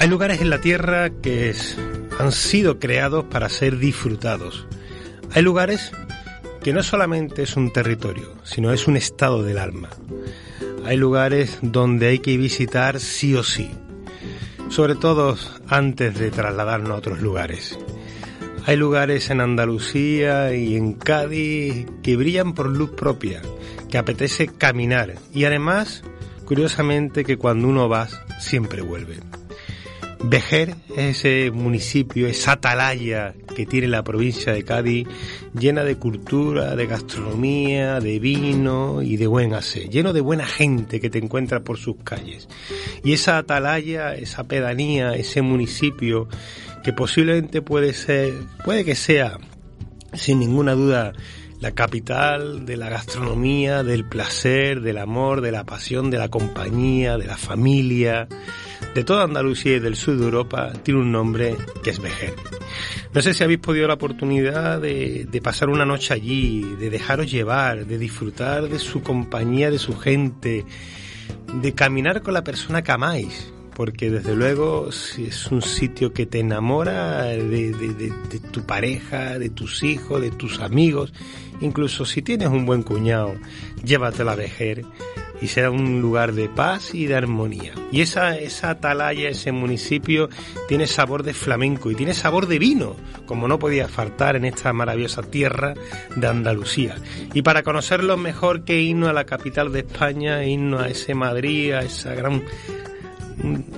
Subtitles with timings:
[0.00, 1.54] Hay lugares en la tierra que
[2.18, 4.66] han sido creados para ser disfrutados.
[5.34, 5.92] Hay lugares
[6.62, 9.90] que no solamente es un territorio, sino es un estado del alma.
[10.86, 13.72] Hay lugares donde hay que visitar sí o sí,
[14.70, 15.36] sobre todo
[15.68, 17.78] antes de trasladarnos a otros lugares.
[18.64, 23.42] Hay lugares en Andalucía y en Cádiz que brillan por luz propia,
[23.90, 26.02] que apetece caminar y además,
[26.46, 28.08] curiosamente, que cuando uno va
[28.38, 29.18] siempre vuelve.
[30.22, 35.08] Vejer es ese municipio, esa atalaya que tiene la provincia de Cádiz,
[35.58, 41.00] llena de cultura, de gastronomía, de vino y de buen ase, lleno de buena gente
[41.00, 42.48] que te encuentra por sus calles.
[43.02, 46.28] Y esa atalaya, esa pedanía, ese municipio
[46.84, 49.38] que posiblemente puede ser, puede que sea,
[50.12, 51.12] sin ninguna duda,
[51.60, 57.18] la capital de la gastronomía, del placer, del amor, de la pasión, de la compañía,
[57.18, 58.26] de la familia,
[58.94, 62.34] de toda Andalucía y del sur de Europa tiene un nombre que es Vejer.
[63.12, 67.86] No sé si habéis podido la oportunidad de, pasar una noche allí, de dejaros llevar,
[67.86, 70.64] de disfrutar de su compañía, de su gente,
[71.52, 76.26] de caminar con la persona que amáis, porque desde luego si es un sitio que
[76.26, 78.12] te enamora de,
[78.50, 81.12] tu pareja, de tus hijos, de tus amigos,
[81.60, 83.34] incluso si tienes un buen cuñado,
[83.84, 84.84] llévatelo a Vejer
[85.40, 87.72] y será un lugar de paz y de armonía.
[87.90, 90.28] Y esa, esa atalaya, ese municipio,
[90.68, 94.72] tiene sabor de flamenco y tiene sabor de vino, como no podía faltar en esta
[94.72, 95.74] maravillosa tierra
[96.14, 96.96] de Andalucía.
[97.32, 101.72] Y para conocerlo mejor que irnos a la capital de España, irnos a ese Madrid,
[101.72, 102.42] a esa gran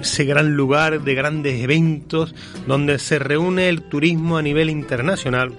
[0.00, 2.34] ese gran lugar de grandes eventos
[2.66, 5.52] donde se reúne el turismo a nivel internacional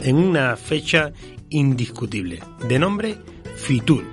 [0.00, 1.12] en una fecha
[1.50, 3.16] indiscutible, de nombre
[3.56, 4.04] Fitur.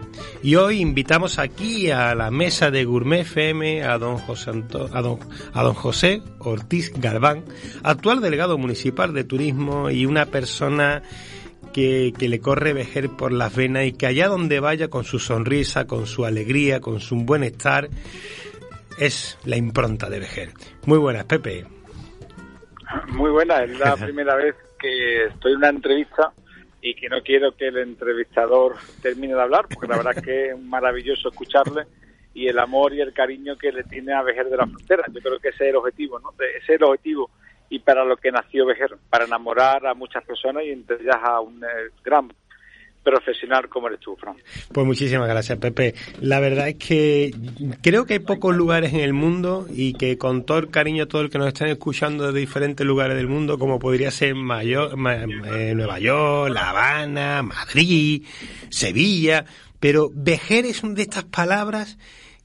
[0.43, 4.51] Y hoy invitamos aquí a la mesa de Gourmet FM a don José,
[4.93, 5.19] a don,
[5.53, 7.45] a don José Ortiz Galván,
[7.83, 11.03] actual delegado municipal de turismo y una persona
[11.73, 15.19] que, que, le corre vejer por las venas y que allá donde vaya con su
[15.19, 17.89] sonrisa, con su alegría, con su buen estar,
[18.97, 20.49] es la impronta de vejer.
[20.85, 21.65] Muy buenas, Pepe.
[23.09, 26.33] Muy buenas, es la primera vez que estoy en una entrevista
[26.81, 30.49] y que no quiero que el entrevistador termine de hablar, porque la verdad es que
[30.49, 31.85] es maravilloso escucharle
[32.33, 35.03] y el amor y el cariño que le tiene a Vejer de la Frontera.
[35.11, 36.31] Yo creo que ese es el objetivo, ¿no?
[36.39, 37.29] Ese es el objetivo
[37.69, 41.39] y para lo que nació Vejer, para enamorar a muchas personas y entre ellas a
[41.39, 42.27] un eh, gran
[43.03, 44.35] profesional como eres tú, Fran.
[44.71, 45.95] Pues muchísimas gracias, Pepe.
[46.19, 47.33] La verdad es que
[47.81, 51.21] creo que hay pocos lugares en el mundo y que con todo el cariño, todo
[51.21, 55.73] el que nos están escuchando de diferentes lugares del mundo, como podría ser Mayor, eh,
[55.75, 58.25] Nueva York, La Habana, Madrid,
[58.69, 59.45] Sevilla,
[59.79, 61.97] pero vejer es una de estas palabras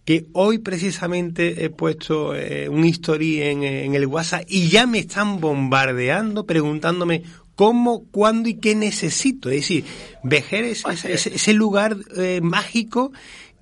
[0.06, 5.00] que hoy precisamente he puesto eh, un history en, en el WhatsApp y ya me
[5.00, 7.24] están bombardeando preguntándome
[7.56, 9.48] cómo, cuándo y qué necesito.
[9.48, 9.84] Es decir,
[10.22, 13.12] Vejer es, ese lugar eh, mágico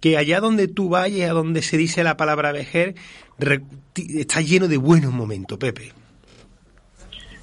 [0.00, 2.94] que allá donde tú vayas, a donde se dice la palabra Vejer,
[3.96, 5.92] está lleno de buenos momentos, Pepe.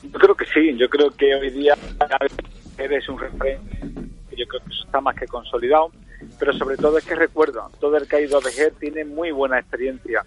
[0.04, 1.76] Yo creo que sí, yo creo que hoy día
[2.78, 3.80] eres un referente,
[4.38, 5.92] yo creo que eso está más que consolidado,
[6.38, 9.32] pero sobre todo es que recuerdo, todo el que ha ido a Vejer tiene muy
[9.32, 10.24] buena experiencia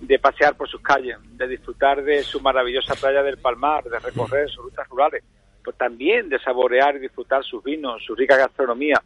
[0.00, 4.48] de pasear por sus calles, de disfrutar de su maravillosa playa del Palmar, de recorrer
[4.48, 5.22] sus rutas rurales
[5.66, 9.02] pues también de saborear y disfrutar sus vinos, su rica gastronomía.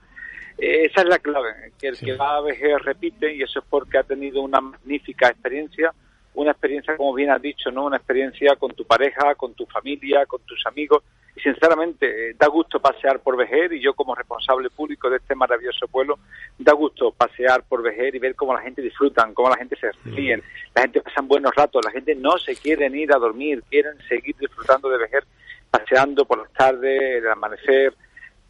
[0.59, 3.65] Eh, esa es la clave, que el que va a vejer repite y eso es
[3.67, 5.91] porque ha tenido una magnífica experiencia,
[6.35, 7.87] una experiencia, como bien has dicho, ¿no?
[7.87, 11.03] Una experiencia con tu pareja, con tu familia, con tus amigos.
[11.35, 15.35] Y sinceramente, eh, da gusto pasear por Vejer y yo como responsable público de este
[15.35, 16.19] maravilloso pueblo,
[16.59, 19.93] da gusto pasear por Vejer y ver cómo la gente disfrutan, cómo la gente se
[20.11, 20.43] ríen,
[20.75, 24.37] la gente pasa buenos ratos, la gente no se quiere ir a dormir, quieren seguir
[24.37, 25.25] disfrutando de Vejer
[25.71, 27.95] paseando por las tardes, el amanecer.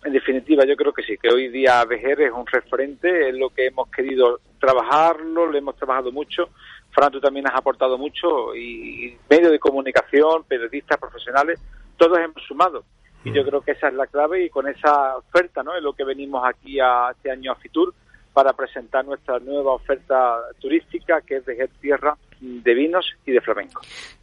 [0.05, 3.51] En definitiva, yo creo que sí, que hoy día Vejer es un referente, es lo
[3.51, 6.49] que hemos querido trabajarlo, lo hemos trabajado mucho.
[6.91, 11.61] Fran, tú también has aportado mucho y medios de comunicación, periodistas profesionales,
[11.97, 12.85] todos hemos sumado.
[13.25, 13.47] Y yo mm.
[13.47, 15.77] creo que esa es la clave y con esa oferta, ¿no?
[15.77, 17.95] Es lo que venimos aquí a este año a Fitur
[18.33, 23.83] para presentar nuestra nueva oferta turística que es Vejer Tierra de vinos y de flamenco.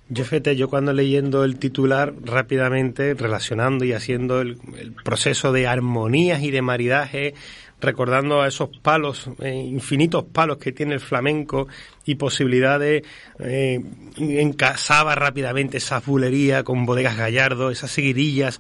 [0.10, 4.58] Yo fíjate, yo cuando leyendo el titular rápidamente, relacionando y haciendo el,
[5.04, 7.34] proceso de armonías y de maridaje,
[7.82, 11.68] recordando a esos palos, eh, infinitos palos que tiene el flamenco
[12.06, 13.04] y posibilidades,
[13.40, 13.82] eh,
[14.18, 18.60] encasaba rápidamente esa bulería con bodegas gallardo, esas seguidillas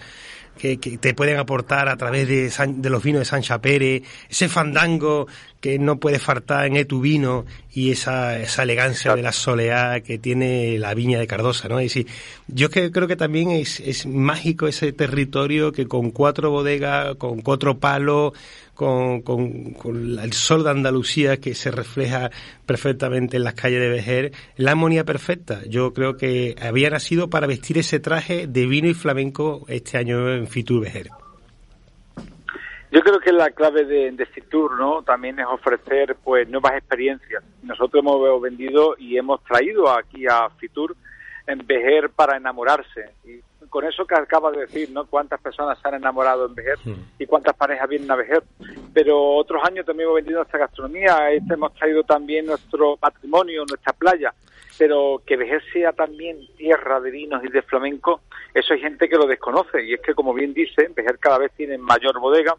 [0.57, 5.27] que, te pueden aportar a través de, de los vinos de Sancha Pérez, ese fandango
[5.61, 10.17] que no puede faltar en tu vino y esa, esa elegancia de la soleá que
[10.17, 11.81] tiene la viña de Cardosa, ¿no?
[11.81, 12.05] Y sí,
[12.47, 17.41] yo que, creo que también es, es mágico ese territorio que con cuatro bodegas, con
[17.41, 18.33] cuatro palos,
[18.77, 22.29] con, con, el sol de Andalucía que se refleja
[22.65, 25.61] perfectamente en las calles de Vejer, la armonía perfecta.
[25.67, 30.31] Yo creo que había nacido para vestir ese traje de vino y flamenco este año
[30.31, 31.09] en Fitur Vejer.
[32.91, 35.01] Yo creo que la clave de, de, Fitur, ¿no?
[35.01, 37.43] También es ofrecer, pues, nuevas experiencias.
[37.63, 40.95] Nosotros hemos vendido y hemos traído aquí a Fitur
[41.47, 43.09] en Vejer para enamorarse.
[43.25, 45.05] Y con eso que acaba de decir, ¿no?
[45.05, 46.93] Cuántas personas se han enamorado en Vejer hmm.
[47.19, 48.43] y cuántas parejas vienen a Vejer.
[48.93, 53.93] Pero otros años también hemos vendido nuestra gastronomía, este hemos traído también nuestro patrimonio, nuestra
[53.93, 54.33] playa.
[54.77, 58.21] Pero que Vejer sea también tierra de vinos y de flamenco,
[58.53, 59.83] eso hay gente que lo desconoce.
[59.83, 62.55] Y es que, como bien dice, Vejer cada vez tiene mayor bodega,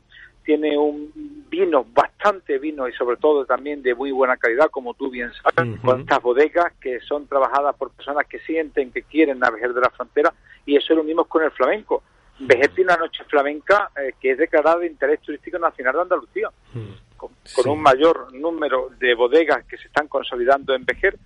[0.48, 1.12] tiene un
[1.50, 5.78] vino, bastante vino y sobre todo también de muy buena calidad, como tú bien sabes,
[5.80, 9.90] con estas bodegas que son trabajadas por personas que sienten que quieren navegar de la
[9.90, 10.32] frontera
[10.68, 12.02] y eso lo mismo con el flamenco.
[12.40, 16.50] Vejer tiene una noche flamenca eh, que es declarada de interés turístico nacional de Andalucía,
[17.16, 17.32] con,
[17.66, 21.16] un mayor número de bodegas que se están consolidando en Vejer,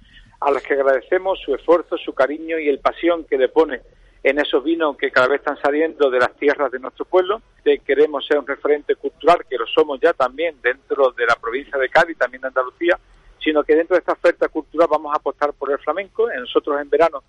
[0.40, 3.80] a las que agradecemos su esfuerzo, su cariño y el pasión que le pone
[4.22, 7.42] en esos vinos que cada vez están saliendo de las tierras de nuestro pueblo.
[7.84, 11.88] Queremos ser un referente cultural, que lo somos ya también dentro de la provincia de
[11.88, 12.96] Cádiz, también de Andalucía,
[13.42, 16.28] sino que dentro de esta oferta cultural vamos a apostar por el flamenco.
[16.32, 17.24] Nosotros en verano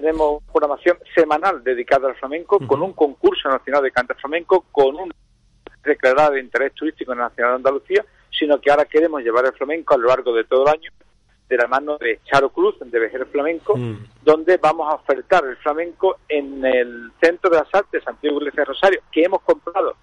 [0.00, 5.12] tenemos programación semanal dedicada al flamenco, con un concurso nacional de cante flamenco, con un
[5.82, 9.98] declarado de interés turístico nacional de Andalucía, sino que ahora queremos llevar el flamenco a
[9.98, 10.90] lo largo de todo el año
[11.48, 13.96] de la mano de Charo Cruz, de Vejer Flamenco, mm.
[14.22, 18.66] donde vamos a ofertar el flamenco en el Centro de las Artes Santiago Iglesia de
[18.66, 19.96] Rosario, que hemos comprado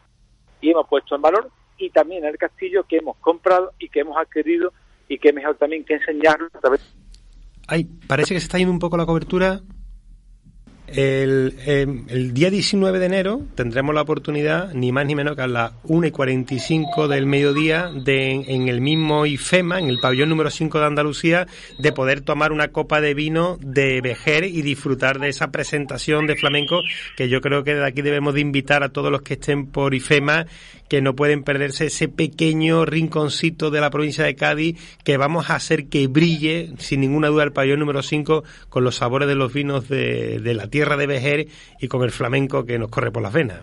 [0.60, 4.00] y hemos puesto en valor, y también en el castillo que hemos comprado y que
[4.00, 4.74] hemos adquirido
[5.08, 6.96] y que es mejor también que enseñarlo a través.
[7.68, 9.62] Ay, parece que se está yendo un poco la cobertura.
[10.88, 15.42] El, em, el, día 19 de enero tendremos la oportunidad, ni más ni menos que
[15.42, 20.30] a las 1 y 45 del mediodía, de, en el mismo IFEMA, en el pabellón
[20.30, 21.48] número 5 de Andalucía,
[21.80, 26.36] de poder tomar una copa de vino de Vejer y disfrutar de esa presentación de
[26.36, 26.82] flamenco
[27.18, 29.96] que yo creo que de aquí debemos de invitar a todos los que estén por
[29.96, 30.46] IFEMA
[30.90, 35.56] que no pueden perderse ese pequeño rinconcito de la provincia de Cádiz que vamos a
[35.56, 39.54] hacer que brille, sin ninguna duda, el pabellón número 5 con los sabores de los
[39.54, 41.48] vinos de, la tierra de Vejer
[41.80, 43.62] y con el flamenco que nos corre por las venas.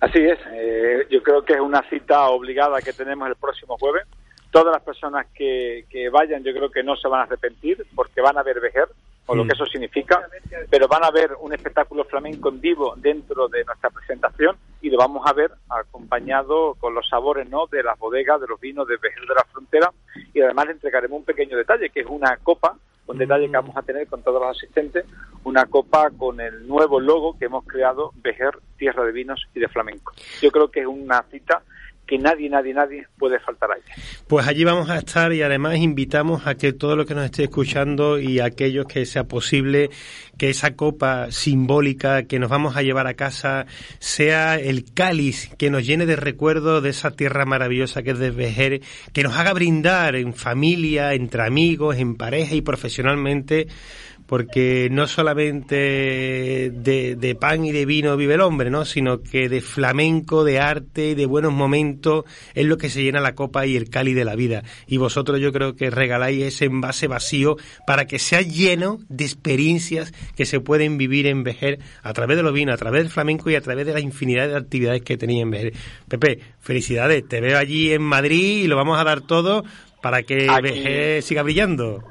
[0.00, 4.04] Así es, eh, yo creo que es una cita obligada que tenemos el próximo jueves.
[4.50, 8.20] Todas las personas que, que vayan yo creo que no se van a arrepentir porque
[8.20, 8.88] van a ver Vejer,
[9.30, 9.46] o lo mm.
[9.46, 10.28] que eso significa,
[10.68, 14.98] pero van a ver un espectáculo flamenco en vivo dentro de nuestra presentación y lo
[14.98, 17.68] vamos a ver acompañado con los sabores ¿no?
[17.68, 19.92] de las bodegas, de los vinos de Vejer de la Frontera
[20.34, 23.62] y además le entregaremos un pequeño detalle que es una copa, un detalle que mm.
[23.62, 25.06] vamos a tener con todos los asistentes,
[25.44, 29.68] una copa con el nuevo logo que hemos creado, Vejer, Tierra de Vinos y de
[29.68, 30.12] Flamenco.
[30.42, 31.62] Yo creo que es una cita
[32.10, 33.80] que nadie, nadie, nadie puede faltar ahí.
[34.26, 37.44] Pues allí vamos a estar y además invitamos a que todo lo que nos esté
[37.44, 39.90] escuchando y aquellos que sea posible
[40.36, 43.66] que esa copa simbólica que nos vamos a llevar a casa
[44.00, 48.32] sea el cáliz que nos llene de recuerdos de esa tierra maravillosa que es de
[48.32, 48.80] Vejer,
[49.12, 53.68] que nos haga brindar en familia, entre amigos, en pareja y profesionalmente
[54.30, 58.84] porque no solamente de, pan y de vino vive el hombre, ¿no?
[58.84, 63.34] sino que de flamenco, de arte, de buenos momentos, es lo que se llena la
[63.34, 64.62] copa y el cáliz de la vida.
[64.86, 67.56] Y vosotros yo creo que regaláis ese envase vacío
[67.88, 72.44] para que sea lleno de experiencias que se pueden vivir en Vejer a través de
[72.44, 75.16] los vinos, a través del flamenco y a través de la infinidad de actividades que
[75.16, 75.72] tenéis en Vejer.
[76.06, 79.64] Pepe, felicidades, te veo allí en Madrid y lo vamos a dar todo
[80.00, 82.04] para que Vejer siga brillando.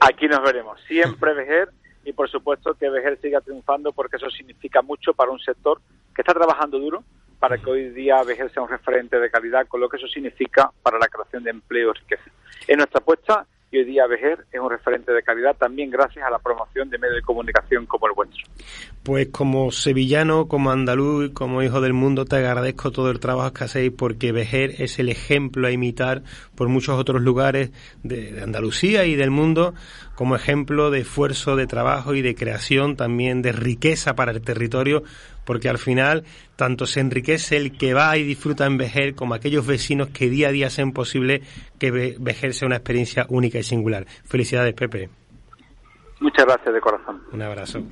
[0.00, 0.80] Aquí nos veremos.
[0.86, 1.70] Siempre Vejer
[2.04, 5.80] y por supuesto que Vejer siga triunfando porque eso significa mucho para un sector
[6.14, 7.04] que está trabajando duro
[7.38, 10.70] para que hoy día Vejer sea un referente de calidad, con lo que eso significa
[10.82, 12.30] para la creación de empleo y riqueza.
[12.66, 16.30] Es nuestra apuesta y hoy día Vejer es un referente de calidad también gracias a
[16.30, 18.38] la promoción de medios de comunicación como el vuestro.
[19.02, 23.64] Pues como sevillano, como andaluz, como hijo del mundo, te agradezco todo el trabajo que
[23.64, 26.22] hacéis porque Vejer es el ejemplo a imitar
[26.54, 27.70] por muchos otros lugares
[28.02, 29.74] de, Andalucía y del mundo
[30.18, 35.04] como ejemplo de esfuerzo, de trabajo y de creación también de riqueza para el territorio
[35.44, 36.24] porque al final
[36.56, 40.48] tanto se enriquece el que va y disfruta en Vejer como aquellos vecinos que día
[40.48, 41.42] a día hacen posible
[41.78, 44.06] que Vejer sea una experiencia única y singular.
[44.24, 45.08] Felicidades, Pepe.
[46.18, 47.22] Muchas gracias de corazón.
[47.30, 47.84] Un abrazo.